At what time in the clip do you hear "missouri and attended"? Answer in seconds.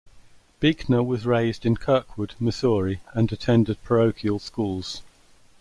2.39-3.83